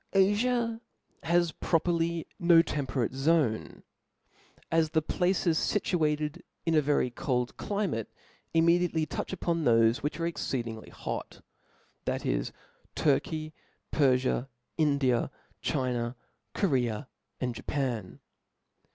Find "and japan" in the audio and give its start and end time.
17.39-18.21